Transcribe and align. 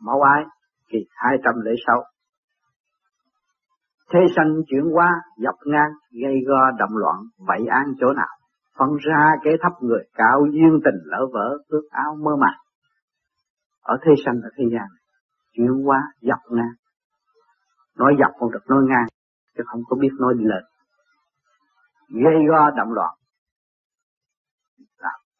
mẫu 0.00 0.22
ái, 0.22 0.44
kỳ 0.88 0.98
206 1.14 2.04
Thế 4.12 4.20
sanh 4.36 4.52
chuyển 4.68 4.84
qua 4.92 5.10
dọc 5.36 5.54
ngang, 5.66 5.92
gây 6.22 6.34
go 6.46 6.70
động 6.78 6.96
loạn 6.96 7.16
vậy 7.38 7.66
án 7.70 7.94
chỗ 8.00 8.12
nào? 8.12 8.34
Phân 8.78 8.88
ra 9.00 9.30
kế 9.44 9.50
thấp 9.62 9.72
người 9.80 10.04
cao 10.14 10.46
duyên 10.52 10.80
tình, 10.84 11.00
lỡ 11.04 11.26
vỡ 11.32 11.58
ước 11.68 11.82
áo 11.90 12.16
mơ 12.24 12.30
màng. 12.36 12.60
Ở 13.82 13.96
thế 14.02 14.12
sanh, 14.24 14.34
ở 14.42 14.50
thế 14.56 14.64
gian, 14.72 14.86
chuyển 15.52 15.86
qua 15.86 15.98
dọc 16.20 16.38
ngang. 16.50 16.74
Nói 17.98 18.16
dọc 18.20 18.30
không 18.38 18.52
được, 18.52 18.64
nói 18.68 18.82
ngang, 18.88 19.06
chứ 19.56 19.62
không 19.66 19.80
có 19.88 19.96
biết 20.00 20.10
nói 20.20 20.34
đi 20.38 20.44
lên. 20.44 20.62
Gây 22.24 22.46
go 22.48 22.70
động 22.70 22.92
loạn. 22.92 23.14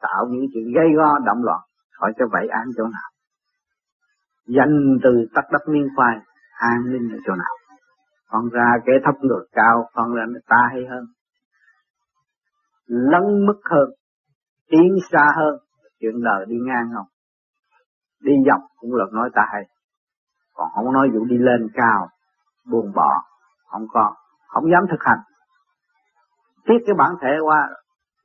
Tạo 0.01 0.27
những 0.31 0.45
chuyện 0.55 0.65
gây 0.75 0.87
go 0.97 1.19
động 1.27 1.45
loạn 1.45 1.61
hỏi 2.01 2.13
cho 2.19 2.25
vậy 2.33 2.49
án 2.49 2.67
chỗ 2.77 2.85
nào? 2.85 3.10
Danh 4.47 4.99
từ 5.03 5.11
tắt 5.35 5.45
đất 5.53 5.69
miên 5.69 5.89
khoai, 5.97 6.17
an 6.59 6.79
ninh 6.93 7.13
ở 7.13 7.19
chỗ 7.27 7.35
nào? 7.35 7.55
Còn 8.29 8.49
ra 8.49 8.73
kẻ 8.87 8.93
thấp 9.05 9.15
ngược 9.21 9.47
cao 9.53 9.89
còn 9.93 10.15
là 10.15 10.27
ta 10.49 10.69
hay 10.73 10.87
hơn? 10.91 11.05
Lấn 12.87 13.47
mức 13.47 13.61
hơn, 13.71 13.91
tiến 14.71 14.97
xa 15.13 15.33
hơn, 15.37 15.55
chuyện 16.01 16.23
đời 16.23 16.47
đi 16.49 16.57
ngang 16.67 16.91
không? 16.95 17.07
Đi 18.21 18.33
dọc 18.47 18.61
cũng 18.77 18.95
là 18.95 19.05
nói 19.13 19.31
ta 19.35 19.43
hay. 19.53 19.63
Còn 20.55 20.69
không 20.75 20.93
nói 20.93 21.09
vụ 21.13 21.25
đi 21.25 21.39
lên 21.39 21.69
cao, 21.75 22.09
buồn 22.71 22.93
bỏ, 22.95 23.23
không 23.67 23.87
có, 23.89 24.15
không 24.49 24.71
dám 24.73 24.87
thực 24.91 25.01
hành. 25.01 25.19
Tiếc 26.65 26.79
cái 26.87 26.95
bản 26.99 27.11
thể 27.23 27.31
qua, 27.45 27.69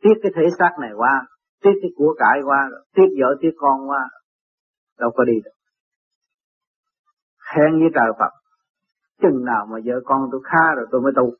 tiếc 0.01 0.13
cái 0.23 0.31
thể 0.35 0.43
xác 0.59 0.71
này 0.81 0.91
qua, 0.97 1.25
tiếc 1.61 1.73
cái 1.81 1.91
của 1.97 2.15
cải 2.17 2.39
qua, 2.45 2.69
tiếc 2.93 3.07
vợ, 3.19 3.35
tiếc 3.41 3.51
con 3.57 3.89
qua, 3.89 4.09
đâu 4.99 5.11
có 5.15 5.23
đi 5.23 5.33
được 5.43 5.51
hẹn 7.53 7.71
với 7.79 7.89
trời 7.95 8.11
Phật. 8.19 8.33
Chừng 9.21 9.45
nào 9.45 9.65
mà 9.71 9.77
vợ 9.85 9.93
con 10.05 10.29
tôi 10.31 10.41
khá 10.43 10.75
rồi 10.75 10.85
tôi 10.91 11.01
mới 11.01 11.11
tu. 11.15 11.35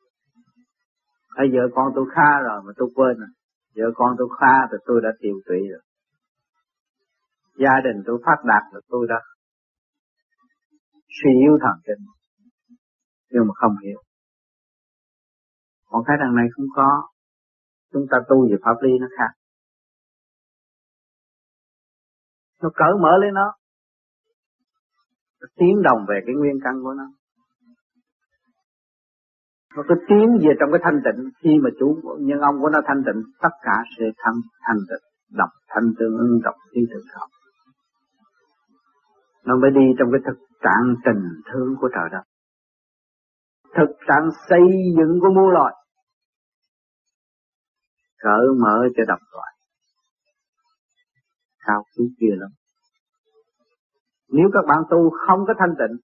Hay 1.36 1.46
vợ 1.52 1.62
con 1.74 1.92
tôi 1.94 2.06
khá 2.14 2.40
rồi 2.44 2.62
mà 2.66 2.72
tôi 2.76 2.88
quên 2.94 3.16
rồi. 3.18 3.28
Vợ 3.76 3.84
con 3.94 4.14
tôi 4.18 4.28
khá 4.40 4.66
rồi 4.70 4.80
tôi 4.86 5.00
đã 5.02 5.08
tiêu 5.20 5.34
tụy 5.46 5.58
rồi. 5.72 5.82
Gia 7.58 7.74
đình 7.84 8.02
tôi 8.06 8.22
phát 8.26 8.38
đạt 8.44 8.62
rồi 8.72 8.82
tôi 8.88 9.06
đã 9.08 9.20
suy 11.08 11.30
yếu 11.42 11.58
thần 11.62 11.76
kinh. 11.86 12.04
Nhưng 13.30 13.46
mà 13.46 13.54
không 13.54 13.74
hiểu. 13.84 14.02
Còn 15.86 16.02
cái 16.06 16.16
đằng 16.20 16.34
này 16.34 16.46
không 16.56 16.66
có. 16.74 17.08
Chúng 17.92 18.06
ta 18.10 18.18
tu 18.28 18.48
về 18.50 18.56
pháp 18.64 18.76
lý 18.82 18.90
nó 19.00 19.06
khác. 19.18 19.32
Nó 22.62 22.70
cởi 22.74 22.92
mở 23.02 23.18
lên 23.20 23.34
nó 23.34 23.54
tiến 25.56 25.82
đồng 25.82 26.00
về 26.08 26.20
cái 26.26 26.34
nguyên 26.34 26.58
căn 26.64 26.74
của 26.82 26.94
nó. 26.94 27.06
Nó 29.76 29.82
cứ 29.88 29.94
tiến 30.08 30.38
về 30.42 30.52
trong 30.60 30.70
cái 30.72 30.80
thanh 30.84 31.00
tịnh. 31.04 31.30
Khi 31.42 31.58
mà 31.62 31.70
chủ, 31.78 32.00
nhân 32.20 32.40
ông 32.40 32.60
của 32.60 32.68
nó 32.68 32.80
thanh 32.86 33.02
tịnh, 33.06 33.22
tất 33.42 33.54
cả 33.62 33.82
sẽ 33.98 34.04
thanh 34.18 34.34
thanh 34.66 34.80
tịnh, 34.88 35.04
đọc 35.38 35.50
thanh 35.68 35.92
tương 35.98 36.18
ứng, 36.18 36.40
đọc 36.44 36.54
thi 36.72 36.80
thực 36.92 37.04
học 37.14 37.28
nó 39.46 39.56
mới 39.56 39.70
đi 39.70 39.86
trong 39.98 40.08
cái 40.12 40.20
thực 40.26 40.38
trạng 40.64 40.94
tình 41.04 41.22
thương 41.52 41.76
của 41.80 41.88
trời 41.94 42.08
đất. 42.12 42.22
Thực 43.76 43.90
trạng 44.08 44.28
xây 44.48 44.66
dựng 44.96 45.18
của 45.20 45.28
muôn 45.34 45.50
loài. 45.50 45.74
Cởi 48.18 48.46
mở 48.62 48.88
cho 48.96 49.02
đọc 49.08 49.18
loại 49.32 49.52
cao 51.66 51.84
quý 51.96 52.04
kia 52.20 52.34
lắm 52.36 52.50
nếu 54.28 54.48
các 54.52 54.64
bạn 54.68 54.78
tu 54.90 55.10
không 55.26 55.40
có 55.46 55.54
thanh 55.58 55.74
tịnh 55.78 55.96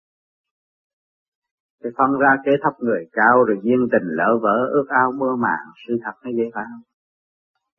thì 1.84 1.90
phân 1.98 2.10
ra 2.20 2.36
kế 2.44 2.52
thấp 2.62 2.72
người 2.78 3.02
cao 3.12 3.44
rồi 3.44 3.58
duyên 3.62 3.80
tình 3.92 4.08
lỡ 4.18 4.38
vỡ 4.42 4.56
ước 4.72 4.86
ao 4.88 5.12
mơ 5.12 5.36
màng 5.38 5.66
sự 5.86 5.94
thật 6.04 6.12
nó 6.24 6.30
dễ 6.36 6.44
phải 6.54 6.64
không? 6.70 6.82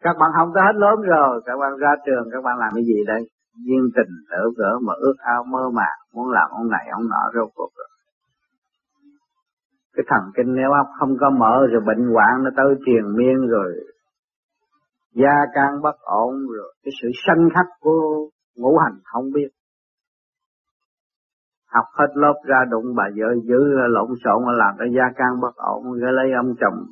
Các 0.04 0.16
bạn 0.20 0.30
không 0.38 0.50
có 0.54 0.62
hết 0.62 0.76
lớn 0.76 1.02
rồi, 1.02 1.42
các 1.46 1.58
bạn 1.62 1.78
ra 1.78 1.92
trường 2.06 2.26
các 2.32 2.42
bạn 2.44 2.58
làm 2.58 2.72
cái 2.76 2.84
gì 2.84 3.00
đây? 3.08 3.22
Duyên 3.66 3.84
tình 3.96 4.14
lỡ 4.30 4.44
vỡ 4.58 4.80
mà 4.88 4.94
ước 4.98 5.18
ao 5.18 5.44
mơ 5.44 5.70
màng, 5.74 6.00
muốn 6.14 6.32
làm 6.32 6.50
ông 6.50 6.70
này 6.70 6.86
ông 6.92 7.10
nọ 7.10 7.24
rốt 7.34 7.50
cuộc 7.56 7.70
rồi. 7.78 7.88
Cái 9.96 10.06
thần 10.10 10.32
kinh 10.36 10.56
nếu 10.56 10.72
óc 10.72 10.88
không 11.00 11.18
có 11.20 11.30
mở 11.30 11.68
rồi 11.72 11.82
bệnh 11.86 12.14
hoạn 12.14 12.44
nó 12.44 12.50
tới 12.58 12.76
triền 12.86 13.04
miên 13.18 13.48
rồi 13.48 13.74
gia 15.16 15.36
can 15.54 15.82
bất 15.82 15.96
ổn 16.02 16.34
rồi 16.56 16.74
cái 16.84 16.92
sự 17.02 17.08
sanh 17.28 17.50
khắc 17.56 17.66
của 17.80 18.28
ngũ 18.56 18.78
hành 18.78 19.00
không 19.04 19.26
biết 19.34 19.50
học 21.74 21.86
hết 21.94 22.08
lớp 22.16 22.34
ra 22.46 22.66
đụng 22.72 22.96
bà 22.96 23.04
vợ 23.18 23.28
giữ 23.44 23.60
lộn 23.88 24.10
xộn, 24.24 24.58
làm 24.58 24.76
cái 24.80 24.88
gia 24.98 25.04
can 25.16 25.42
bất 25.42 25.56
ổn, 25.56 25.84
cái 26.02 26.14
lấy 26.14 26.32
ông 26.32 26.54
chồng 26.62 26.86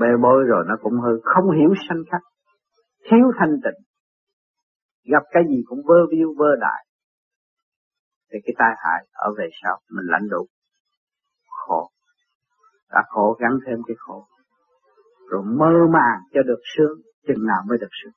bê 0.00 0.06
bối 0.22 0.44
rồi 0.48 0.64
nó 0.68 0.76
cũng 0.82 1.00
hư. 1.00 1.20
Không 1.22 1.50
hiểu 1.50 1.70
sanh 1.88 2.02
khắc, 2.10 2.20
thiếu 3.10 3.32
thanh 3.38 3.54
tịnh. 3.64 3.80
Gặp 5.12 5.22
cái 5.30 5.42
gì 5.48 5.62
cũng 5.66 5.78
vơ 5.86 5.96
viêu 6.10 6.28
vơ 6.38 6.56
đại 6.60 6.86
thì 8.32 8.38
cái 8.44 8.54
tai 8.58 8.74
hại 8.84 9.06
ở 9.12 9.34
về 9.38 9.48
sau, 9.62 9.78
mình 9.90 10.06
lãnh 10.06 10.28
đủ. 10.30 10.46
Khổ. 11.48 11.90
Đã 12.90 13.02
khổ, 13.08 13.36
gắn 13.40 13.50
thêm 13.66 13.78
cái 13.86 13.96
khổ. 13.98 14.26
Rồi 15.30 15.42
mơ 15.44 15.72
màng 15.92 16.20
cho 16.34 16.42
được 16.42 16.60
sướng, 16.76 16.98
chừng 17.26 17.46
nào 17.46 17.62
mới 17.68 17.78
được 17.78 17.92
sướng. 18.02 18.12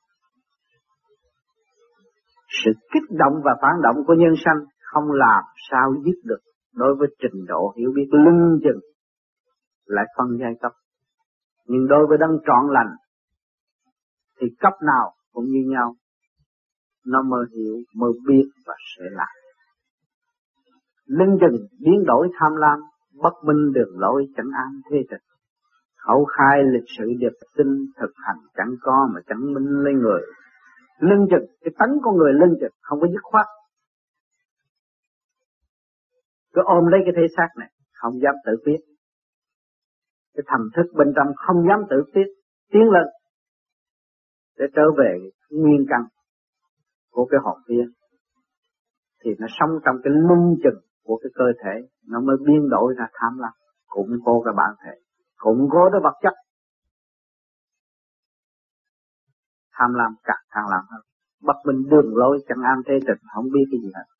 Sự 2.63 2.71
kích 2.93 3.17
động 3.19 3.33
và 3.43 3.51
phản 3.61 3.81
động 3.83 3.95
của 4.07 4.13
nhân 4.13 4.33
sanh 4.45 4.65
không 4.93 5.11
làm 5.11 5.43
sao 5.71 5.93
dứt 6.05 6.19
được 6.23 6.39
đối 6.73 6.95
với 6.95 7.07
trình 7.21 7.45
độ 7.47 7.73
hiểu 7.77 7.91
biết 7.95 8.07
lưng 8.11 8.59
chừng 8.63 8.79
lại 9.85 10.05
phân 10.17 10.27
giai 10.39 10.51
cấp. 10.61 10.71
Nhưng 11.67 11.87
đối 11.87 12.07
với 12.07 12.17
đấng 12.17 12.37
trọn 12.47 12.73
lành, 12.73 12.95
thì 14.41 14.47
cấp 14.59 14.73
nào 14.85 15.13
cũng 15.33 15.45
như 15.45 15.63
nhau. 15.69 15.95
Nó 17.05 17.21
mơ 17.21 17.45
hiểu 17.51 17.75
mơ 17.95 18.07
biết 18.27 18.49
và 18.65 18.73
sẽ 18.97 19.03
làm. 19.11 19.35
Lưng 21.05 21.37
chừng, 21.41 21.67
biến 21.79 22.03
đổi 22.07 22.29
tham 22.39 22.55
lam, 22.55 22.79
bất 23.21 23.33
minh 23.45 23.71
đường 23.73 23.99
lối 23.99 24.25
chẳng 24.37 24.49
an 24.53 24.81
thế 24.91 24.97
tịch 25.09 25.21
khẩu 26.09 26.25
khai 26.25 26.63
lịch 26.73 26.89
sử 26.97 27.05
điệp 27.19 27.35
sinh 27.57 27.85
thực 27.99 28.11
hành 28.15 28.37
chẳng 28.57 28.75
có 28.81 29.09
mà 29.13 29.21
chẳng 29.27 29.53
minh 29.53 29.83
lên 29.83 29.99
người. 29.99 30.21
Lưng 30.99 31.27
chừng, 31.31 31.45
cái 31.61 31.73
tánh 31.79 31.97
con 32.03 32.17
người 32.17 32.33
lưng 32.33 32.53
chừng 32.61 32.71
không 32.81 32.99
có 33.01 33.07
dứt 33.07 33.23
khoát 33.23 33.45
cứ 36.59 36.63
ôm 36.65 36.85
lấy 36.91 36.99
cái 37.05 37.13
thể 37.17 37.27
xác 37.37 37.47
này, 37.57 37.71
không 37.93 38.13
dám 38.23 38.35
tự 38.45 38.51
biết. 38.65 38.79
Cái 40.33 40.43
thần 40.47 40.61
thức 40.75 40.87
bên 40.93 41.07
trong 41.15 41.27
không 41.35 41.67
dám 41.67 41.79
tự 41.89 42.03
biết, 42.15 42.27
tiến 42.71 42.81
lên, 42.81 43.07
để 44.57 44.65
trở 44.75 44.81
về 44.97 45.29
nguyên 45.49 45.85
căn 45.89 46.01
của 47.11 47.25
cái 47.25 47.39
hồn 47.43 47.57
vía. 47.67 47.85
Thì 49.23 49.31
nó 49.39 49.47
sống 49.59 49.69
trong 49.85 49.95
cái 50.03 50.13
lung 50.15 50.55
chừng 50.63 50.81
của 51.03 51.19
cái 51.23 51.29
cơ 51.35 51.45
thể, 51.63 51.87
nó 52.07 52.21
mới 52.21 52.35
biến 52.47 52.69
đổi 52.69 52.93
ra 52.97 53.07
tham 53.13 53.37
lam 53.39 53.53
cũng 53.87 54.09
cố 54.25 54.41
cái 54.45 54.53
bản 54.57 54.75
thể 54.85 55.01
cũng 55.37 55.67
cố 55.71 55.89
cái 55.91 56.01
vật 56.03 56.17
chất. 56.21 56.33
Tham 59.73 59.93
lam 59.93 60.15
càng 60.23 60.43
tham 60.49 60.63
lam 60.71 60.85
hơn. 60.91 61.01
Bất 61.41 61.55
minh 61.65 61.89
đường 61.89 62.15
lối 62.15 62.39
chẳng 62.47 62.61
an 62.63 62.81
thế 62.87 62.93
tịch 63.07 63.21
không 63.35 63.45
biết 63.53 63.65
cái 63.71 63.79
gì 63.81 63.91
hết 63.95 64.18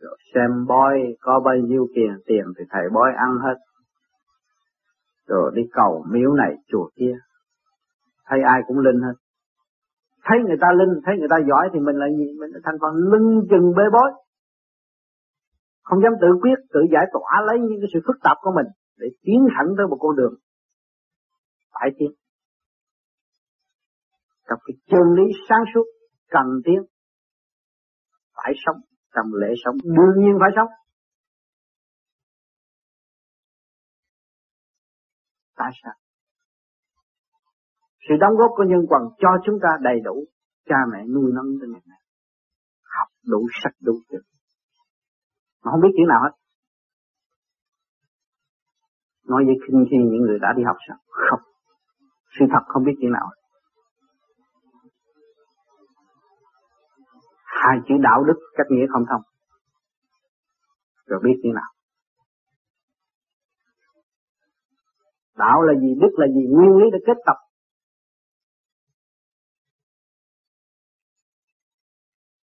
rồi 0.00 0.16
xem 0.34 0.66
bói 0.68 0.94
có 1.20 1.40
bao 1.44 1.54
nhiêu 1.56 1.86
tiền 1.94 2.12
tiền 2.26 2.44
thì 2.58 2.64
thầy 2.70 2.82
bói 2.94 3.10
ăn 3.16 3.38
hết. 3.44 3.58
Rồi 5.26 5.52
đi 5.54 5.62
cầu 5.72 6.04
miếu 6.10 6.32
này, 6.32 6.54
chùa 6.68 6.88
kia. 6.96 7.14
Thấy 8.26 8.38
ai 8.42 8.60
cũng 8.66 8.78
linh 8.78 9.00
hết. 9.00 9.14
Thấy 10.24 10.38
người 10.46 10.56
ta 10.60 10.68
linh, 10.78 11.00
thấy 11.04 11.14
người 11.18 11.28
ta 11.30 11.36
giỏi 11.48 11.68
thì 11.72 11.80
mình 11.80 11.96
là 11.96 12.06
gì? 12.18 12.26
Mình 12.40 12.50
là 12.50 12.60
thành 12.64 12.78
phần 12.80 12.94
lưng 12.94 13.46
chừng 13.50 13.72
bê 13.76 13.84
bối. 13.92 14.10
Không 15.82 16.02
dám 16.02 16.12
tự 16.20 16.28
quyết, 16.40 16.58
tự 16.72 16.80
giải 16.92 17.06
tỏa 17.12 17.42
lấy 17.46 17.58
những 17.60 17.80
cái 17.80 17.90
sự 17.92 18.00
phức 18.06 18.16
tạp 18.22 18.36
của 18.40 18.52
mình 18.56 18.66
để 18.98 19.08
tiến 19.22 19.46
thẳng 19.56 19.68
tới 19.76 19.86
một 19.86 19.96
con 20.00 20.16
đường 20.16 20.34
phải 21.80 21.90
tiến. 21.98 22.10
Trong 24.48 24.58
cái 24.66 24.74
chân 24.86 25.14
lý 25.16 25.24
sáng 25.48 25.64
suốt, 25.74 25.84
cần 26.30 26.46
tiến, 26.64 26.82
phải 28.34 28.52
sống 28.66 28.76
trong 29.14 29.26
lễ 29.40 29.54
sống. 29.64 29.76
Đương 29.84 30.24
nhiên 30.24 30.34
phải 30.40 30.50
sống. 30.56 30.70
Tại 35.56 35.70
sao? 35.82 35.94
Sự 38.08 38.14
đóng 38.20 38.36
góp 38.38 38.50
của 38.56 38.64
nhân 38.64 38.86
quần 38.88 39.02
cho 39.18 39.28
chúng 39.44 39.58
ta 39.62 39.68
đầy 39.80 40.00
đủ. 40.04 40.24
Cha 40.68 40.76
mẹ 40.92 41.04
nuôi 41.14 41.32
nấng 41.34 41.46
cho 41.60 41.66
ngày 41.72 41.82
này 41.86 42.00
học 42.98 43.08
đủ 43.26 43.46
sách 43.62 43.74
đủ 43.80 43.92
chữ 44.08 44.18
mà 45.64 45.70
không 45.72 45.80
biết 45.80 45.94
chữ 45.96 46.04
nào 46.08 46.20
hết. 46.22 46.34
Nói 49.28 49.44
với 49.46 49.54
khinh 49.62 49.84
khi 49.90 49.96
những 49.96 50.22
người 50.22 50.38
đã 50.38 50.48
đi 50.56 50.62
học 50.66 50.76
sao? 50.88 50.96
Không. 51.08 51.40
Sự 52.38 52.44
thật 52.52 52.64
không 52.66 52.84
biết 52.84 52.96
chữ 53.00 53.08
nào 53.12 53.26
hết. 53.26 53.47
Hai 57.62 57.76
chữ 57.88 57.94
đạo 58.02 58.24
đức 58.24 58.38
cách 58.56 58.66
nghĩa 58.70 58.86
không 58.92 59.04
thông. 59.10 59.22
Rồi 61.06 61.20
biết 61.24 61.36
như 61.42 61.50
nào? 61.54 61.70
Đạo 65.36 65.62
là 65.62 65.74
gì, 65.80 65.94
đức 66.00 66.12
là 66.16 66.26
gì, 66.26 66.46
nguyên 66.50 66.76
lý 66.76 66.86
để 66.92 66.98
kết 67.06 67.18
tập. 67.26 67.36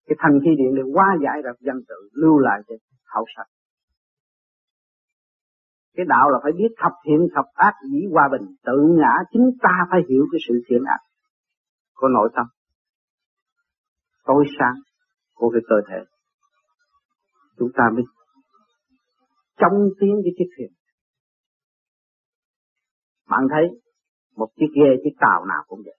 Cái 0.07 0.15
thành 0.19 0.39
khí 0.43 0.49
điện 0.57 0.75
để 0.75 0.81
hóa 0.93 1.17
giải 1.23 1.41
ra 1.43 1.51
dân 1.59 1.75
tự 1.87 2.09
lưu 2.13 2.39
lại 2.39 2.61
cho 2.67 2.75
hậu 3.05 3.25
sạch. 3.35 3.49
Cái 5.95 6.05
đạo 6.09 6.29
là 6.29 6.39
phải 6.43 6.51
biết 6.51 6.75
thập 6.77 6.91
thiện, 7.05 7.27
thập 7.35 7.45
ác, 7.53 7.73
dĩ 7.91 7.99
hòa 8.11 8.29
bình. 8.31 8.55
Tự 8.63 8.77
ngã 8.99 9.13
chính 9.31 9.51
ta 9.61 9.87
phải 9.91 9.99
hiểu 10.09 10.25
cái 10.31 10.39
sự 10.47 10.61
thiện 10.67 10.83
ác 10.87 10.99
của 11.93 12.07
nội 12.07 12.29
tâm. 12.35 12.45
Tối 14.25 14.45
sáng 14.59 14.90
của 15.41 15.49
cái 15.53 15.61
cơ 15.69 15.75
thể. 15.89 15.99
Chúng 17.57 17.71
ta 17.77 17.83
mới 17.93 18.03
trong 19.59 19.73
tiến 19.99 20.13
cái 20.23 20.33
chiếc 20.37 20.49
thuyền. 20.53 20.71
Bạn 23.29 23.47
thấy 23.53 23.65
một 24.35 24.49
chiếc 24.55 24.71
ghe 24.75 24.89
chiếc 25.03 25.15
tàu 25.19 25.45
nào 25.45 25.63
cũng 25.67 25.81
vậy. 25.85 25.97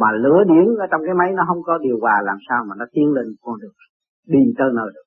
Mà 0.00 0.08
lửa 0.22 0.40
điển 0.50 0.66
ở 0.84 0.86
trong 0.90 1.00
cái 1.06 1.14
máy 1.14 1.28
nó 1.36 1.42
không 1.48 1.62
có 1.62 1.78
điều 1.78 1.98
hòa 2.00 2.16
làm 2.24 2.38
sao 2.48 2.64
mà 2.68 2.74
nó 2.78 2.84
tiến 2.92 3.12
lên 3.16 3.26
con 3.40 3.60
đường 3.60 3.74
đi 4.26 4.38
tới 4.58 4.68
nơi 4.74 4.90
được. 4.94 5.06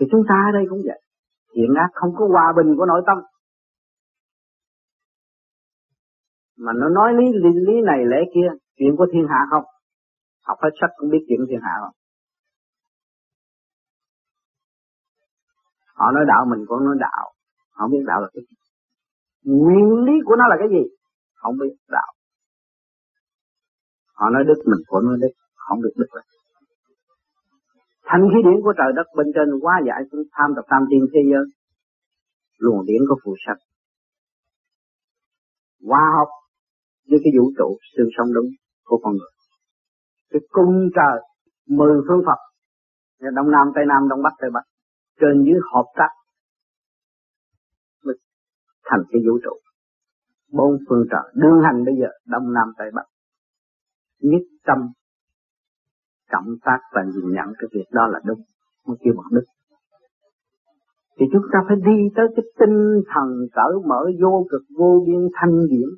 Thì 0.00 0.06
chúng 0.10 0.22
ta 0.28 0.34
ở 0.48 0.52
đây 0.52 0.64
cũng 0.70 0.82
vậy. 0.88 1.00
Hiện 1.56 1.74
ác 1.74 1.90
không 1.92 2.12
có 2.16 2.28
hòa 2.32 2.52
bình 2.56 2.76
của 2.76 2.86
nội 2.86 3.02
tâm. 3.06 3.18
Mà 6.56 6.72
nó 6.72 6.88
nói 6.88 7.12
lý 7.18 7.26
lý, 7.32 7.50
lý 7.66 7.80
này 7.86 8.04
lẽ 8.06 8.18
kia 8.34 8.48
chuyện 8.76 8.96
của 8.96 9.06
thiên 9.12 9.26
hạ 9.28 9.46
không? 9.50 9.64
Học 10.48 10.58
hết 10.62 10.72
sách 10.80 10.90
cũng 10.96 11.10
biết 11.12 11.22
chuyện 11.28 11.40
thiên 11.48 11.60
hạ 11.66 11.74
không 11.82 11.94
họ 15.98 16.06
nói 16.14 16.24
đạo 16.32 16.42
mình 16.50 16.62
cũng 16.68 16.84
nói 16.84 16.96
đạo. 17.00 17.26
Họ 17.76 17.88
biết 17.92 18.02
đạo 18.06 18.20
là 18.20 18.28
cái 18.34 18.42
gì. 18.48 18.56
Nguyên 19.42 19.88
lý 20.06 20.12
của 20.24 20.36
nó 20.36 20.44
là 20.48 20.56
cái 20.58 20.68
gì? 20.74 20.82
Không 21.34 21.54
biết 21.60 21.74
đạo. 21.88 22.12
Họ 24.14 24.30
nói 24.30 24.44
đức 24.48 24.58
mình 24.70 24.82
cũng 24.86 25.04
nói 25.06 25.16
đức, 25.20 25.32
không 25.54 25.78
biết 25.82 25.94
đức. 25.96 26.10
Là 26.16 26.22
thanh 28.08 28.24
khí 28.30 28.38
điển 28.46 28.58
của 28.64 28.74
trời 28.78 28.90
đất 28.96 29.06
bên 29.16 29.26
trên 29.34 29.48
quá 29.60 29.74
giải 29.88 30.00
xuống 30.12 30.24
tham 30.32 30.50
tập 30.56 30.64
tam 30.70 30.82
tiên 30.90 31.02
thế 31.12 31.20
giới. 31.30 31.44
Luồng 32.58 32.86
điển 32.86 33.00
của 33.08 33.16
phù 33.24 33.34
sạch 33.46 33.60
hòa 35.88 36.04
học 36.18 36.28
với 37.10 37.18
cái 37.24 37.32
vũ 37.38 37.44
trụ 37.58 37.78
xương 37.96 38.10
sống 38.16 38.28
đúng 38.34 38.48
của 38.84 38.98
con 39.02 39.12
người 39.12 39.37
cái 40.30 40.40
cung 40.48 40.88
trời, 40.94 41.20
mười 41.68 42.00
phương 42.08 42.22
Phật. 42.26 42.38
Đông 43.34 43.50
nam, 43.50 43.66
tây 43.74 43.84
nam, 43.88 44.08
đông 44.08 44.22
bắc, 44.22 44.32
tây 44.38 44.50
bắc. 44.50 44.62
Trên 45.20 45.44
dưới 45.44 45.60
hợp 45.72 45.86
tác 45.96 46.08
thành 48.90 49.02
cái 49.10 49.22
vũ 49.26 49.38
trụ. 49.44 49.52
Bốn 50.52 50.78
phương 50.88 51.04
trời. 51.10 51.32
Đương 51.34 51.60
hành 51.64 51.84
bây 51.84 51.94
giờ, 52.00 52.08
đông 52.26 52.52
nam, 52.52 52.72
tây 52.78 52.90
bắc. 52.94 53.06
Nhất 54.20 54.42
tâm 54.66 54.78
cộng 56.32 56.56
tác 56.64 56.78
và 56.94 57.02
nhìn 57.04 57.34
nhận 57.34 57.46
cái 57.58 57.68
việc 57.72 57.86
đó 57.92 58.06
là 58.06 58.20
đúng. 58.24 58.40
Mới 58.86 58.96
kêu 59.04 59.14
bằng 59.16 59.26
đức. 59.32 59.44
Thì 61.20 61.26
chúng 61.32 61.42
ta 61.52 61.58
phải 61.68 61.76
đi 61.76 62.02
tới 62.16 62.26
cái 62.36 62.44
tinh 62.58 63.02
thần 63.14 63.28
cởi 63.52 63.72
mở, 63.86 64.10
vô 64.22 64.46
cực, 64.50 64.62
vô 64.78 65.04
biên, 65.06 65.28
thanh 65.34 65.66
điển 65.70 65.88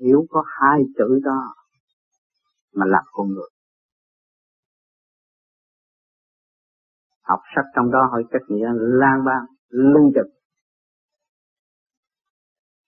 hiểu 0.00 0.26
có 0.30 0.44
hai 0.46 0.80
chữ 0.98 1.20
đó 1.24 1.54
mà 2.76 2.86
làm 2.86 3.04
con 3.12 3.28
người. 3.28 3.50
Học 7.22 7.40
sách 7.56 7.64
trong 7.76 7.90
đó 7.90 8.08
hỏi 8.10 8.24
cách 8.30 8.42
nghĩa 8.48 8.68
lan 8.74 9.24
ban 9.26 9.42
lưu 9.68 10.12
trực 10.14 10.36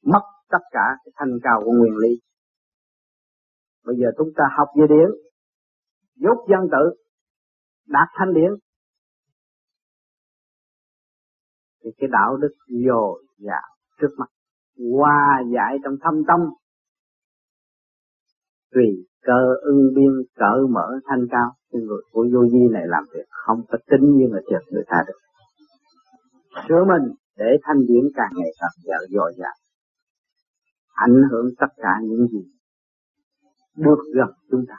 mất 0.03 0.23
tất 0.49 0.65
cả 0.71 0.97
cái 1.05 1.13
thanh 1.17 1.39
cao 1.43 1.63
của 1.65 1.73
nguyên 1.73 1.97
lý. 1.97 2.09
Bây 3.85 3.97
giờ 3.97 4.07
chúng 4.19 4.29
ta 4.37 4.45
học 4.59 4.69
về 4.81 4.87
điển. 4.89 5.11
Dốt 6.15 6.47
dân 6.51 6.61
tự, 6.73 7.03
đạt 7.87 8.09
thanh 8.15 8.35
điển. 8.35 8.51
Thì 11.85 11.91
cái 11.99 12.09
đạo 12.13 12.37
đức 12.37 12.55
dồi 12.87 13.27
dào 13.39 13.77
trước 14.01 14.15
mặt, 14.19 14.29
hòa 14.93 15.43
giải 15.55 15.79
trong 15.85 15.95
thâm 16.03 16.15
tâm. 16.29 16.41
Tùy 18.71 19.08
cơ 19.23 19.55
ưng 19.61 19.95
biên, 19.95 20.13
cỡ 20.35 20.67
mở 20.71 20.87
thanh 21.05 21.27
cao, 21.31 21.53
cái 21.73 21.83
người 21.83 22.03
của 22.13 22.27
vô 22.33 22.41
vi 22.53 22.69
này 22.73 22.83
làm 22.87 23.05
việc 23.15 23.27
không 23.31 23.61
có 23.69 23.79
tính 23.91 24.17
như 24.17 24.27
là 24.31 24.41
chợt 24.51 24.63
người 24.71 24.85
ta 24.87 25.05
được. 25.07 25.19
Sửa 26.69 26.85
mình 26.85 27.15
để 27.37 27.57
thanh 27.63 27.79
điển 27.89 28.05
càng 28.15 28.31
ngày 28.37 28.51
càng 28.61 28.77
dở 28.85 29.07
dồi 29.11 29.33
dào 29.39 29.55
ảnh 30.99 31.23
hưởng 31.31 31.47
tất 31.59 31.67
cả 31.77 31.93
những 32.03 32.27
gì 32.29 32.45
được 33.77 33.99
gần 34.15 34.29
chúng 34.51 34.65
ta. 34.69 34.77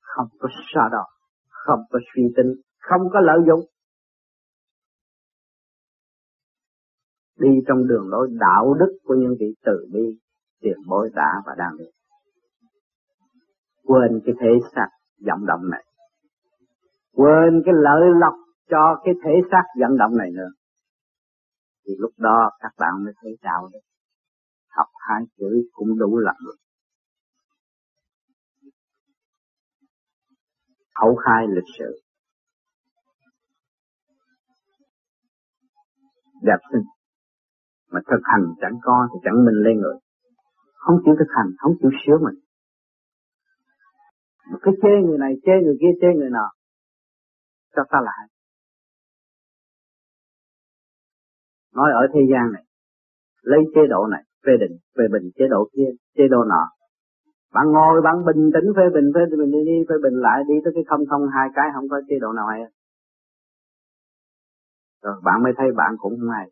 Không 0.00 0.28
có 0.38 0.48
xa 0.74 0.88
đỏ 0.92 1.04
không 1.48 1.80
có 1.90 1.98
suy 2.14 2.22
tính, 2.36 2.54
không 2.78 3.00
có 3.12 3.20
lợi 3.20 3.38
dụng. 3.46 3.60
Đi 7.38 7.48
trong 7.68 7.86
đường 7.88 8.08
lối 8.08 8.28
đạo 8.40 8.74
đức 8.74 8.98
của 9.04 9.14
những 9.14 9.34
vị 9.40 9.54
từ 9.64 9.88
bi, 9.92 10.18
tiền 10.60 10.76
bối 10.86 11.10
đã 11.14 11.42
và 11.46 11.54
đang 11.58 11.76
đi 11.78 11.84
quên 13.84 14.20
cái 14.24 14.34
thể 14.40 14.50
xác 14.74 14.88
vận 15.26 15.46
động 15.46 15.70
này, 15.70 15.84
quên 17.12 17.62
cái 17.64 17.74
lợi 17.76 18.02
lộc 18.20 18.34
cho 18.70 19.00
cái 19.04 19.14
thể 19.24 19.32
xác 19.50 19.62
vận 19.80 19.98
động 19.98 20.16
này 20.16 20.30
nữa. 20.34 20.50
Thì 21.86 21.92
lúc 21.98 22.12
đó 22.18 22.50
các 22.60 22.72
bạn 22.78 23.04
mới 23.04 23.12
thấy 23.22 23.36
đạo 23.42 23.68
đấy. 23.72 23.82
học 24.76 24.86
hai 25.08 25.22
chữ 25.38 25.68
cũng 25.72 25.98
đủ 25.98 26.16
làm 26.16 26.36
được 26.46 26.56
hậu 31.00 31.14
khai 31.24 31.46
lịch 31.56 31.70
sử 31.78 32.00
đẹp 36.42 36.60
xinh. 36.72 36.82
Mà 37.90 38.00
thực 38.10 38.20
hành 38.22 38.44
chẳng 38.60 38.78
có 38.82 39.08
thì 39.12 39.18
chẳng 39.24 39.44
minh 39.44 39.58
lên 39.64 39.80
người. 39.80 39.98
Không 40.74 40.96
chịu 41.04 41.14
thực 41.18 41.30
hành, 41.36 41.46
không 41.58 41.72
chịu 41.80 41.90
sửa 42.06 42.18
mình 42.24 42.38
mà 44.50 44.58
cứ 44.62 44.70
chê 44.82 44.94
người 45.06 45.18
này 45.18 45.32
chê 45.44 45.52
người 45.64 45.76
kia 45.80 45.92
chê 46.00 46.08
người 46.18 46.30
nọ, 46.30 46.48
cho 47.76 47.82
ta 47.90 47.98
lại. 48.04 48.28
Nói 51.74 51.90
ở 51.92 52.06
thế 52.14 52.20
gian 52.30 52.52
này, 52.52 52.64
lấy 53.42 53.60
chế 53.74 53.80
độ 53.90 54.06
này, 54.06 54.22
phê 54.46 54.52
định, 54.60 54.78
phê 54.96 55.04
bình 55.12 55.30
chế 55.36 55.44
độ 55.50 55.68
kia, 55.76 55.90
chế 56.16 56.28
độ 56.30 56.44
nọ. 56.44 56.64
Bạn 57.54 57.66
ngồi, 57.72 58.02
bạn 58.02 58.16
bình 58.26 58.50
tĩnh, 58.54 58.72
phê 58.76 58.82
bình 58.94 59.12
phê 59.14 59.20
bình, 59.30 59.50
đi 59.66 59.76
phê 59.88 59.94
bình 60.02 60.16
lại, 60.26 60.42
đi 60.48 60.54
tới 60.64 60.72
cái 60.74 60.84
không 60.88 61.00
không 61.10 61.22
hai 61.34 61.48
cái, 61.54 61.66
không 61.74 61.88
có 61.88 62.00
chế 62.08 62.16
độ 62.20 62.32
nào 62.32 62.46
hay 62.46 62.60
rồi 65.02 65.14
bạn 65.24 65.42
mới 65.42 65.52
thấy 65.56 65.66
bạn 65.76 65.92
cũng 65.98 66.16
không 66.20 66.30
hay. 66.30 66.50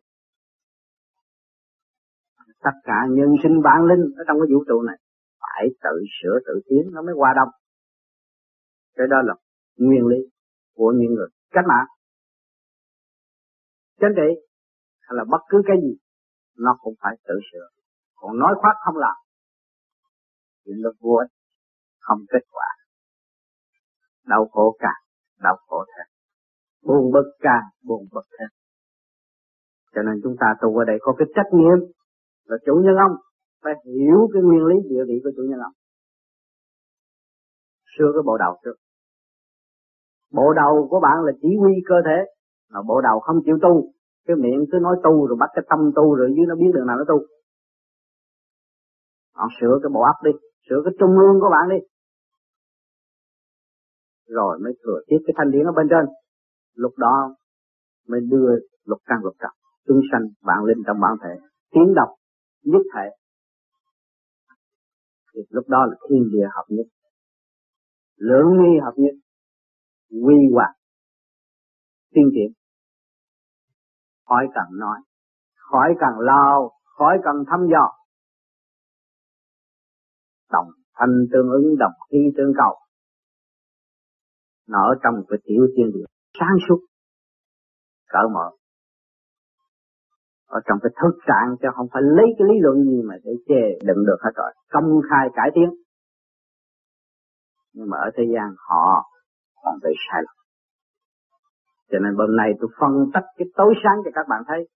Tất 2.63 2.77
cả 2.83 3.07
nhân 3.09 3.29
sinh 3.43 3.61
bản 3.63 3.85
linh 3.85 4.03
ở 4.17 4.23
trong 4.27 4.37
cái 4.39 4.47
vũ 4.53 4.63
trụ 4.67 4.81
này, 4.81 4.97
phải 5.41 5.69
tự 5.83 6.03
sửa 6.21 6.39
tự 6.45 6.61
tiến, 6.69 6.93
nó 6.93 7.01
mới 7.01 7.15
hòa 7.17 7.33
đồng 7.35 7.49
cái 8.95 9.07
đó 9.09 9.17
là 9.23 9.33
nguyên 9.77 10.05
lý 10.07 10.17
của 10.75 10.93
những 10.97 11.13
người. 11.13 11.27
Cách 11.51 11.65
mạng. 11.67 11.87
Chính 13.99 14.15
trị 14.15 14.29
hay 15.01 15.13
là 15.17 15.23
bất 15.29 15.41
cứ 15.49 15.61
cái 15.65 15.77
gì, 15.81 15.97
nó 16.57 16.77
cũng 16.81 16.93
phải 17.01 17.15
tự 17.27 17.33
sửa. 17.51 17.67
Còn 18.15 18.39
nói 18.39 18.53
khoác 18.61 18.73
không 18.85 18.97
làm, 18.97 19.15
thì 20.65 20.71
nó 20.83 20.89
vô 20.99 21.13
ích 21.13 21.31
không 21.99 22.19
kết 22.29 22.43
quả. 22.51 22.69
Đau 24.25 24.47
khổ 24.51 24.77
càng, 24.79 25.01
đau 25.39 25.57
khổ 25.67 25.85
thêm. 25.87 26.05
Buồn 26.83 27.11
bực 27.11 27.37
càng, 27.39 27.63
buồn 27.83 28.07
bực 28.11 28.25
thêm. 28.39 28.49
Cho 29.95 30.01
nên 30.01 30.19
chúng 30.23 30.35
ta 30.39 30.47
tu 30.61 30.77
ở 30.77 30.85
đây 30.85 30.97
có 31.01 31.15
cái 31.17 31.27
trách 31.35 31.49
nhiệm 31.53 31.77
là 32.43 32.57
chủ 32.65 32.73
nhân 32.83 32.95
ông 33.07 33.17
phải 33.63 33.73
hiểu 33.85 34.29
cái 34.33 34.41
nguyên 34.43 34.65
lý 34.65 34.75
địa 34.89 35.03
vị 35.07 35.21
của 35.23 35.31
chủ 35.35 35.43
nhân 35.49 35.59
ông 35.59 35.73
sửa 37.97 38.09
cái 38.13 38.23
bộ 38.25 38.37
đầu 38.37 38.53
trước. 38.63 38.75
Bộ 40.31 40.53
đầu 40.53 40.87
của 40.89 40.99
bạn 40.99 41.17
là 41.25 41.31
chỉ 41.41 41.49
huy 41.59 41.73
cơ 41.85 41.95
thể, 42.05 42.17
mà 42.71 42.79
bộ 42.87 43.01
đầu 43.01 43.19
không 43.19 43.37
chịu 43.45 43.57
tu. 43.61 43.91
Cái 44.25 44.35
miệng 44.35 44.65
cứ 44.71 44.77
nói 44.81 44.95
tu 45.03 45.27
rồi 45.27 45.37
bắt 45.39 45.49
cái 45.53 45.65
tâm 45.69 45.79
tu 45.95 46.15
rồi 46.15 46.33
dưới 46.35 46.45
nó 46.47 46.55
biết 46.55 46.71
đường 46.73 46.87
nào 46.87 46.97
nó 46.97 47.03
tu. 47.07 47.19
Họ 49.35 49.47
sửa 49.61 49.79
cái 49.83 49.89
bộ 49.93 50.01
óc 50.01 50.15
đi, 50.23 50.31
sửa 50.69 50.81
cái 50.85 50.93
trung 50.99 51.17
ương 51.17 51.39
của 51.41 51.49
bạn 51.51 51.69
đi. 51.69 51.79
Rồi 54.27 54.59
mới 54.63 54.73
thừa 54.83 54.99
tiếp 55.07 55.17
cái 55.25 55.33
thanh 55.37 55.51
điển 55.51 55.65
ở 55.65 55.71
bên 55.71 55.87
trên. 55.89 56.05
Lúc 56.75 56.93
đó 56.97 57.35
mới 58.07 58.21
đưa 58.31 58.49
lục 58.85 58.99
căn 59.05 59.19
lục 59.23 59.33
trần 59.39 59.51
tương 59.87 60.01
sanh 60.11 60.21
bạn 60.43 60.63
linh 60.63 60.83
trong 60.87 60.99
bản 61.01 61.11
thể 61.23 61.29
tiến 61.71 61.93
độc 61.95 62.09
nhất 62.63 62.81
thể. 62.95 63.09
Thì 65.33 65.41
lúc 65.49 65.69
đó 65.69 65.85
là 65.85 65.95
thiên 66.09 66.29
địa 66.31 66.47
hợp 66.55 66.65
nhất 66.67 66.85
lượng 68.19 68.47
nghi 68.57 68.79
hợp 68.83 68.93
nhất, 68.95 69.15
quy 70.09 70.35
hoạch, 70.53 70.75
tiên 72.13 72.29
triển. 72.33 72.51
Khỏi 74.25 74.47
cần 74.55 74.79
nói, 74.79 74.99
khỏi 75.55 75.93
cần 75.99 76.19
lao 76.19 76.71
khỏi 76.83 77.17
cần 77.23 77.35
thăm 77.47 77.59
dò. 77.71 77.85
Đồng 80.51 80.67
thanh 80.93 81.25
tương 81.31 81.49
ứng, 81.49 81.77
đồng 81.79 81.93
khí 82.09 82.17
tương 82.37 82.53
cầu. 82.57 82.75
Nó 84.67 84.79
ở 84.87 84.95
trong 85.03 85.13
một 85.15 85.25
cái 85.29 85.39
tiểu 85.43 85.67
thiên 85.75 85.91
địa 85.93 86.05
sáng 86.39 86.57
suốt 86.67 86.79
cỡ 88.09 88.27
mở. 88.33 88.51
Ở 90.47 90.59
trong 90.65 90.77
cái 90.83 90.91
thực 91.01 91.17
trạng 91.27 91.55
cho 91.61 91.69
không 91.75 91.87
phải 91.93 92.01
lấy 92.17 92.25
cái 92.37 92.47
lý 92.47 92.55
luận 92.61 92.83
gì 92.83 93.01
mà 93.09 93.15
để 93.23 93.31
chê 93.47 93.85
đựng 93.87 94.05
được 94.07 94.17
hết 94.23 94.31
rồi. 94.35 94.51
Công 94.69 95.01
khai 95.09 95.29
cải 95.33 95.49
tiến 95.55 95.69
nhưng 97.73 97.89
mà 97.89 97.97
ở 97.97 98.09
thế 98.17 98.23
gian 98.33 98.55
họ 98.67 99.11
còn 99.63 99.75
bị 99.83 99.93
sai 100.05 100.21
lầm. 100.25 100.35
Cho 101.91 101.97
nên 101.99 102.15
hôm 102.17 102.35
nay 102.35 102.49
tôi 102.59 102.69
phân 102.79 103.11
tích 103.13 103.27
cái 103.37 103.47
tối 103.55 103.73
sáng 103.83 103.97
cho 104.05 104.11
các 104.13 104.25
bạn 104.29 104.41
thấy. 104.47 104.67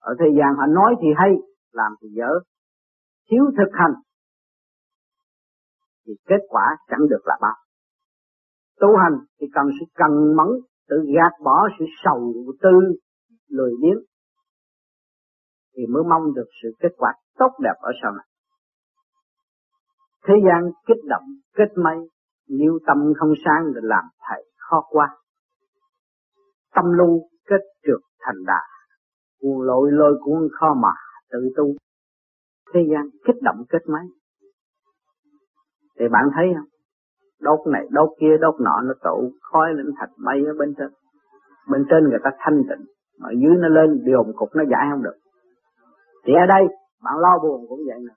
Ở 0.00 0.14
thế 0.18 0.26
gian 0.38 0.50
họ 0.58 0.66
nói 0.66 0.94
thì 1.00 1.08
hay, 1.16 1.30
làm 1.72 1.92
thì 2.02 2.08
dở. 2.18 2.30
Thiếu 3.30 3.44
thực 3.56 3.70
hành, 3.72 3.94
thì 6.06 6.12
kết 6.28 6.42
quả 6.48 6.76
chẳng 6.88 7.08
được 7.10 7.22
là 7.24 7.38
bao. 7.40 7.56
Tu 8.80 8.88
hành 8.96 9.18
thì 9.40 9.46
cần 9.54 9.66
sự 9.80 9.86
cần 9.94 10.36
mẫn, 10.36 10.48
tự 10.88 10.96
gạt 11.16 11.32
bỏ 11.44 11.68
sự 11.78 11.84
sầu, 12.04 12.34
tư, 12.62 12.70
lười 13.48 13.72
biếng, 13.82 13.98
thì 15.76 15.82
mới 15.86 16.02
mong 16.10 16.34
được 16.34 16.48
sự 16.62 16.68
kết 16.80 16.92
quả 16.96 17.12
tốt 17.38 17.50
đẹp 17.62 17.74
ở 17.80 17.90
sau 18.02 18.12
này. 18.12 18.26
Thế 20.26 20.34
gian 20.46 20.70
kích 20.86 21.04
động, 21.08 21.24
kết 21.56 21.68
mây, 21.76 21.96
nếu 22.48 22.78
tâm 22.86 23.12
không 23.16 23.32
sáng 23.44 23.72
để 23.74 23.80
làm 23.82 24.04
thầy 24.28 24.44
khó 24.58 24.84
qua. 24.88 25.08
Tâm 26.74 26.84
lưu 26.98 27.20
kết 27.46 27.60
trượt 27.86 28.00
thành 28.20 28.44
đà, 28.46 28.60
cuồng 29.40 29.60
lội 29.60 29.92
lôi 29.92 30.18
cuốn 30.24 30.48
khó 30.52 30.74
mà 30.74 30.92
tự 31.30 31.38
tu. 31.56 31.64
Thế 32.74 32.80
gian 32.92 33.08
kích 33.24 33.42
động 33.42 33.64
kết 33.68 33.82
mấy. 33.86 34.02
Thì 35.98 36.08
bạn 36.08 36.24
thấy 36.34 36.46
không? 36.56 36.68
Đốt 37.40 37.66
này, 37.66 37.86
đốt 37.90 38.08
kia, 38.20 38.36
đốt 38.40 38.54
nọ 38.60 38.80
nó 38.84 38.94
tụ 39.04 39.32
khói 39.40 39.74
lên 39.74 39.86
thạch 39.98 40.10
mây 40.16 40.44
ở 40.46 40.52
bên 40.58 40.74
trên. 40.78 40.88
Bên 41.70 41.84
trên 41.90 42.04
người 42.08 42.18
ta 42.24 42.30
thanh 42.38 42.62
tịnh, 42.68 42.86
ở 43.20 43.30
dưới 43.40 43.56
nó 43.58 43.68
lên 43.68 44.04
điều 44.04 44.24
cục 44.36 44.48
nó 44.54 44.64
giải 44.70 44.86
không 44.90 45.02
được 45.02 45.16
thì 46.24 46.32
ở 46.32 46.46
đây 46.48 46.62
bạn 47.04 47.14
lo 47.18 47.38
buồn 47.42 47.66
cũng 47.68 47.80
vậy 47.86 47.98
nè 48.08 48.14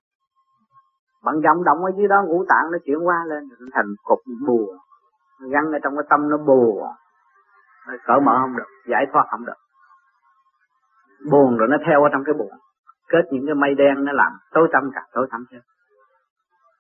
bạn 1.26 1.36
vọng 1.46 1.64
động 1.64 1.86
ở 1.86 1.92
dưới 1.98 2.08
đó, 2.08 2.24
ngũ 2.28 2.46
tạng 2.50 2.72
nó 2.72 2.78
chuyển 2.86 3.08
qua 3.08 3.24
lên, 3.28 3.44
nó 3.60 3.68
thành 3.74 3.86
cục 4.04 4.20
buồn 4.48 4.78
gắn 5.52 5.72
ở 5.72 5.80
trong 5.84 5.94
cái 5.98 6.06
tâm 6.10 6.30
nó 6.30 6.38
buồn 6.38 6.84
nó 7.88 7.94
cởi 8.06 8.20
mở 8.26 8.38
không 8.42 8.56
được, 8.58 8.70
giải 8.88 9.06
thoát 9.14 9.26
không 9.32 9.46
được. 9.46 9.60
Buồn 11.32 11.58
rồi 11.58 11.68
nó 11.72 11.78
theo 11.88 12.04
ở 12.04 12.10
trong 12.12 12.24
cái 12.26 12.34
buồn 12.34 12.50
kết 13.10 13.26
những 13.32 13.46
cái 13.46 13.56
mây 13.56 13.76
đen 13.76 14.06
nó 14.06 14.12
làm, 14.12 14.32
tối 14.54 14.68
tâm 14.74 14.84
cả, 14.96 15.02
tối 15.14 15.28
tâm 15.32 15.46
chứ. 15.52 15.58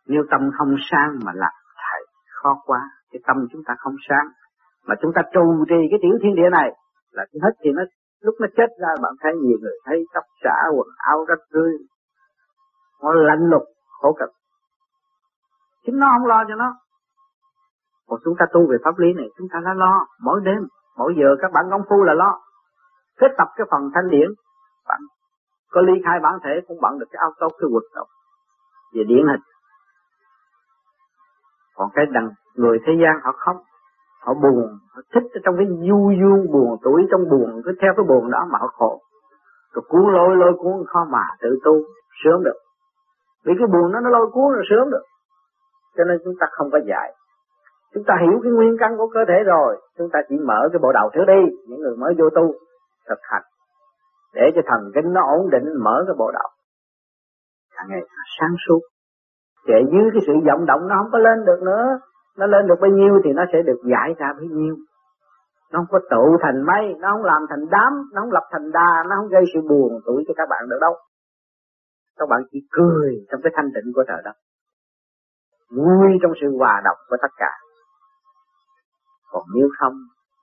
Nếu 0.08 0.24
tâm 0.32 0.52
không 0.58 0.75
sáng 0.92 1.20
mà 1.25 1.32
làm 1.36 1.54
thầy, 1.92 2.06
khó 2.42 2.62
quá. 2.66 2.80
Cái 3.12 3.20
tâm 3.28 3.48
chúng 3.52 3.62
ta 3.66 3.75
không 3.78 3.96
sáng. 4.10 4.28
Mà 4.88 4.96
chúng 5.02 5.12
ta 5.16 5.22
trù 5.34 5.66
trì 5.70 5.82
cái 5.92 6.00
tiểu 6.02 6.18
thiên 6.22 6.36
địa 6.36 6.50
này, 6.52 6.70
là 7.12 7.25
hết 7.44 7.54
thì 7.64 7.70
nó, 7.72 7.84
lúc 8.22 8.36
nó 8.40 8.48
chết 8.58 8.70
ra, 8.82 8.90
bạn 9.02 9.12
thấy 9.22 9.34
nhiều 9.36 9.58
người 9.62 9.78
thấy 9.86 10.06
tóc 10.14 10.24
xả 10.44 10.56
quần 10.75 10.88
áo 10.98 11.25
rách 11.28 11.46
rưới. 11.54 11.72
Nó 13.04 13.14
lạnh 13.14 13.50
lục 13.52 13.64
khổ 14.06 14.16
cực. 14.20 14.30
Chính 15.86 16.00
nó 16.00 16.08
không 16.18 16.28
lo 16.28 16.44
cho 16.48 16.56
nó. 16.56 16.74
Còn 18.08 18.20
chúng 18.24 18.36
ta 18.40 18.46
tu 18.54 18.68
về 18.72 18.78
pháp 18.84 18.98
lý 18.98 19.14
này, 19.14 19.26
chúng 19.38 19.48
ta 19.54 19.60
đã 19.66 19.74
lo. 19.74 20.06
Mỗi 20.22 20.42
đêm, 20.44 20.68
mỗi 20.98 21.14
giờ, 21.18 21.36
các 21.42 21.52
bạn 21.52 21.66
công 21.72 21.82
phu 21.90 22.04
là 22.04 22.14
lo. 22.14 22.42
Kết 23.20 23.32
tập 23.38 23.48
cái 23.56 23.68
phần 23.72 23.82
thanh 23.94 24.10
điển. 24.10 24.30
Bạn 24.88 25.02
có 25.72 25.82
ly 25.82 25.94
khai 26.06 26.20
bản 26.24 26.34
thể 26.44 26.62
cũng 26.68 26.78
bận 26.82 27.00
được 27.00 27.06
cái 27.12 27.20
ao 27.20 27.32
tốt 27.40 27.52
cái 27.60 27.70
quật 27.72 27.84
đâu 27.96 28.06
về 28.94 29.04
điển 29.08 29.28
hình. 29.28 29.42
Còn 31.76 31.90
cái 31.94 32.06
đằng 32.12 32.30
người 32.56 32.80
thế 32.86 32.94
gian, 33.02 33.20
họ 33.24 33.32
không 33.38 33.58
họ 34.22 34.34
buồn, 34.34 34.80
họ 34.94 35.02
thích 35.14 35.24
ở 35.34 35.40
trong 35.44 35.56
cái 35.58 35.68
du 35.68 36.14
du 36.22 36.52
buồn, 36.52 36.78
tuổi 36.84 37.08
trong 37.12 37.30
buồn, 37.30 37.62
cứ 37.66 37.72
theo 37.82 37.94
cái 37.98 38.06
buồn 38.10 38.32
đó 38.32 38.48
mà 38.52 38.60
họ 38.62 38.68
khổ. 38.68 39.02
Rồi 39.74 39.84
cuốn 39.88 40.14
lôi 40.14 40.36
lôi 40.36 40.54
cuốn, 40.58 40.86
khó 40.88 41.06
mà 41.10 41.24
tự 41.42 41.60
tu 41.64 41.74
sớm 42.24 42.44
được 42.44 42.64
vì 43.46 43.54
cái 43.60 43.68
buồn 43.74 43.92
nó 43.92 44.00
nó 44.00 44.10
lôi 44.10 44.28
cuốn 44.32 44.54
rồi 44.54 44.64
sớm 44.70 44.90
được. 44.90 45.06
Cho 45.98 46.04
nên 46.04 46.18
chúng 46.24 46.34
ta 46.40 46.48
không 46.52 46.70
có 46.72 46.80
dạy. 46.86 47.14
Chúng 47.94 48.04
ta 48.08 48.14
hiểu 48.22 48.40
cái 48.44 48.52
nguyên 48.52 48.75
căn 48.80 48.98
của 48.98 49.08
cơ 49.14 49.20
thể 49.28 49.44
rồi, 49.46 49.82
chúng 49.98 50.10
ta 50.14 50.20
chỉ 50.30 50.36
mở 50.46 50.70
cái 50.72 50.80
bộ 50.84 50.92
đầu 50.92 51.10
trước 51.14 51.25
đi. 51.28 51.42
Những 51.68 51.80
người 51.80 51.96
mới 51.98 52.14
vô 52.20 52.30
tu, 52.30 52.54
thực 53.10 53.20
hành. 53.22 53.44
Để 54.34 54.52
cho 54.56 54.62
thần 54.66 54.92
kinh 54.96 55.14
nó 55.14 55.22
ổn 55.38 55.50
định, 55.50 55.66
mở 55.84 56.04
cái 56.08 56.16
bộ 56.18 56.32
đầu. 56.32 56.50
Càng 57.75 57.86
ngày 57.90 58.02
sáng 58.40 58.56
suốt. 58.68 58.80
Để 59.68 59.75
dưới 59.92 60.10
cái 60.14 60.22
sự 60.28 60.34
vọng 60.48 60.66
động 60.66 60.88
nó 60.88 60.96
không 60.98 61.12
có 61.12 61.18
lên 61.18 61.46
được 61.46 61.62
nữa. 61.64 62.00
Nó 62.38 62.46
lên 62.46 62.68
được 62.68 62.75
bao 62.82 62.92
nhiêu 62.92 63.22
thì 63.24 63.34
nó 63.34 63.44
sẽ 63.54 63.62
được 63.62 63.82
giải 63.84 64.16
ra 64.18 64.34
bấy 64.38 64.48
nhiêu. 64.48 64.75
Nó 65.72 65.80
không 65.80 65.88
có 65.90 66.00
tụ 66.10 66.38
thành 66.42 66.66
mây, 66.66 66.96
nó 67.00 67.12
không 67.12 67.24
làm 67.24 67.42
thành 67.50 67.66
đám, 67.72 67.94
nó 68.14 68.22
không 68.22 68.32
lập 68.32 68.44
thành 68.52 68.72
đà, 68.72 69.04
nó 69.10 69.16
không 69.20 69.30
gây 69.30 69.44
sự 69.54 69.60
buồn 69.70 70.00
tuổi 70.06 70.24
cho 70.28 70.34
các 70.38 70.50
bạn 70.50 70.70
được 70.70 70.78
đâu 70.82 70.94
các 72.17 72.29
bạn 72.29 72.41
chỉ 72.51 72.60
cười 72.72 73.25
trong 73.31 73.41
cái 73.43 73.51
thanh 73.55 73.69
tịnh 73.75 73.93
của 73.93 74.03
trời 74.07 74.22
đất. 74.24 74.34
Vui 75.72 76.19
trong 76.22 76.31
sự 76.41 76.48
hòa 76.57 76.81
đồng 76.86 76.98
của 77.10 77.17
tất 77.22 77.31
cả. 77.38 77.51
Còn 79.31 79.43
nếu 79.55 79.67
không, 79.79 79.93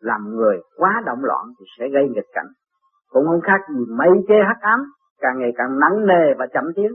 làm 0.01 0.21
người 0.29 0.61
quá 0.77 1.03
động 1.07 1.19
loạn 1.23 1.45
thì 1.59 1.65
sẽ 1.79 1.89
gây 1.89 2.09
nghịch 2.09 2.31
cảnh. 2.33 2.49
Cũng 3.09 3.27
không 3.27 3.41
khác 3.41 3.61
gì 3.69 3.85
mây 3.89 4.11
che 4.29 4.35
hắc 4.49 4.57
ám, 4.61 4.81
càng 5.21 5.39
ngày 5.39 5.53
càng 5.57 5.79
nắng 5.79 6.07
nề 6.07 6.35
và 6.39 6.47
chậm 6.55 6.65
tiến. 6.77 6.93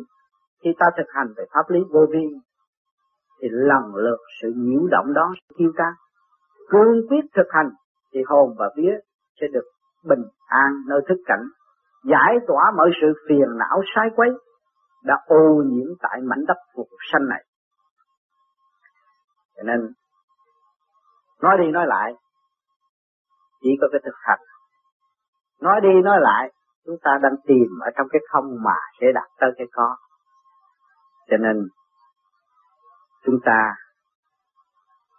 Khi 0.63 0.69
ta 0.79 0.85
thực 0.97 1.07
hành 1.09 1.27
về 1.37 1.45
pháp 1.53 1.69
lý 1.69 1.79
vô 1.93 2.05
vi, 2.11 2.25
thì 3.41 3.47
lần 3.51 3.95
lượt 3.95 4.17
sự 4.41 4.51
nhiễu 4.55 4.87
động 4.91 5.13
đó 5.13 5.33
sẽ 5.35 5.55
tiêu 5.57 5.71
tan. 5.77 5.93
Cương 6.69 7.07
quyết 7.09 7.25
thực 7.35 7.47
hành, 7.49 7.69
thì 8.13 8.19
hồn 8.27 8.55
và 8.57 8.69
vía 8.75 8.93
sẽ 9.41 9.47
được 9.53 9.65
bình 10.05 10.23
an 10.47 10.71
nơi 10.87 11.01
thức 11.09 11.17
cảnh, 11.25 11.43
giải 12.03 12.37
tỏa 12.47 12.71
mọi 12.77 12.89
sự 13.01 13.07
phiền 13.29 13.57
não, 13.57 13.81
sai 13.95 14.09
quấy 14.15 14.29
đã 15.03 15.15
ô 15.25 15.63
nhiễm 15.65 15.87
tại 16.01 16.21
mảnh 16.21 16.45
đất 16.47 16.57
cuộc 16.73 16.87
sanh 17.11 17.29
này. 17.29 17.45
Cho 19.55 19.63
nên, 19.63 19.93
nói 21.41 21.57
đi 21.59 21.71
nói 21.71 21.85
lại, 21.87 22.13
chỉ 23.61 23.69
có 23.81 23.87
cái 23.91 24.01
thực 24.05 24.15
hành. 24.19 24.39
Nói 25.61 25.81
đi 25.81 26.01
nói 26.03 26.17
lại, 26.21 26.51
chúng 26.85 26.97
ta 27.03 27.11
đang 27.21 27.35
tìm 27.47 27.67
ở 27.81 27.89
trong 27.97 28.07
cái 28.11 28.21
không 28.29 28.45
mà 28.63 28.75
sẽ 29.01 29.07
đạt 29.13 29.29
tới 29.39 29.49
cái 29.57 29.67
có. 29.71 29.95
Cho 31.29 31.37
nên, 31.37 31.67
chúng 33.25 33.35
ta 33.45 33.75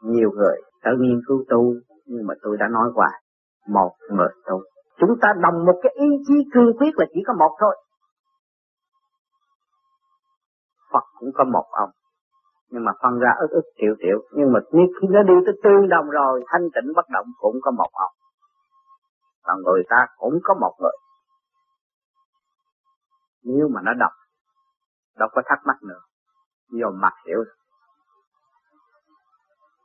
nhiều 0.02 0.30
người 0.30 0.60
tới 0.82 0.94
nghiên 0.98 1.20
cứu 1.28 1.44
tu, 1.48 1.74
nhưng 2.06 2.26
mà 2.26 2.34
tôi 2.42 2.56
đã 2.56 2.68
nói 2.68 2.90
qua 2.94 3.08
một 3.68 3.92
người 4.10 4.28
tu. 4.46 4.62
Chúng 4.98 5.18
ta 5.22 5.28
đồng 5.42 5.64
một 5.66 5.80
cái 5.82 5.92
ý 5.94 6.06
chí 6.26 6.34
cương 6.54 6.76
quyết 6.78 6.90
là 6.96 7.06
chỉ 7.14 7.20
có 7.26 7.34
một 7.38 7.56
thôi. 7.60 7.76
Phật 10.92 11.04
cũng 11.18 11.30
có 11.34 11.44
một 11.44 11.66
ông. 11.70 11.90
Nhưng 12.70 12.84
mà 12.84 12.92
phân 13.02 13.18
ra 13.18 13.30
ức 13.38 13.50
ức 13.50 13.64
triệu 13.76 13.94
triệu 13.98 14.18
nhưng 14.32 14.52
mà 14.52 14.60
khi 14.72 15.08
nó 15.10 15.22
đi 15.22 15.34
tới 15.46 15.54
tương 15.64 15.88
đồng 15.88 16.10
rồi, 16.10 16.44
thanh 16.46 16.62
tịnh 16.62 16.92
bất 16.96 17.08
động 17.08 17.26
cũng 17.38 17.56
có 17.62 17.70
một 17.70 17.90
ông. 17.92 18.12
Và 19.46 19.54
người 19.64 19.82
ta 19.88 20.06
cũng 20.16 20.38
có 20.42 20.54
một 20.54 20.74
người. 20.80 20.96
Nếu 23.44 23.68
mà 23.68 23.80
nó 23.84 23.92
đọc, 23.94 24.12
đâu 25.18 25.28
có 25.32 25.42
thắc 25.46 25.58
mắc 25.64 25.76
nữa. 25.82 26.00
Vô 26.80 26.90
mặt 26.90 27.12
hiểu 27.26 27.44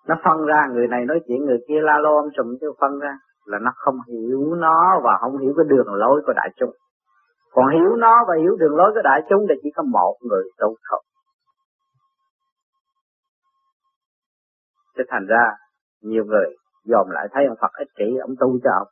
nó 0.07 0.15
phân 0.23 0.45
ra, 0.45 0.67
người 0.73 0.87
này 0.87 1.05
nói 1.05 1.19
chuyện, 1.27 1.45
người 1.45 1.59
kia 1.67 1.81
la 1.81 1.99
lô 1.99 2.15
ông 2.15 2.29
sùm 2.37 2.57
chứ 2.61 2.71
phân 2.81 2.99
ra 2.99 3.17
là 3.45 3.59
nó 3.61 3.71
không 3.75 3.95
hiểu 4.07 4.55
nó 4.55 4.99
và 5.03 5.17
không 5.21 5.37
hiểu 5.37 5.53
cái 5.57 5.65
đường 5.69 5.93
lối 5.93 6.21
của 6.25 6.33
đại 6.35 6.49
chúng 6.55 6.71
còn 7.53 7.65
hiểu 7.73 7.95
nó 7.97 8.25
và 8.27 8.33
hiểu 8.41 8.55
đường 8.59 8.75
lối 8.75 8.91
của 8.93 9.01
đại 9.03 9.21
chúng 9.29 9.45
thì 9.49 9.55
chỉ 9.63 9.69
có 9.75 9.83
một 9.83 10.15
người 10.21 10.43
tu 10.57 10.75
thôi 10.89 11.01
Cho 14.97 15.03
thành 15.09 15.25
ra 15.27 15.43
nhiều 16.01 16.25
người 16.25 16.55
dòm 16.85 17.09
lại 17.09 17.27
thấy 17.31 17.45
ông 17.45 17.57
Phật 17.61 17.71
ích 17.73 17.87
kỷ, 17.97 18.17
ông 18.21 18.35
tu 18.39 18.59
cho 18.63 18.69
ông. 18.79 18.87